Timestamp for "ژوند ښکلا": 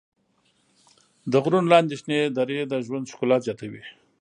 2.85-3.37